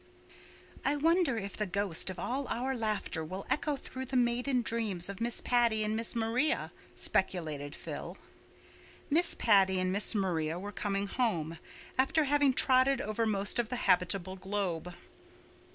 [0.83, 5.09] "I wonder if the ghost of all our laughter will echo through the maiden dreams
[5.09, 8.17] of Miss Patty and Miss Maria," speculated Phil.
[9.11, 11.59] Miss Patty and Miss Maria were coming home,
[11.99, 14.95] after having trotted over most of the habitable globe.